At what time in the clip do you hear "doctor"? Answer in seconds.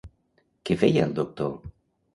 1.23-1.57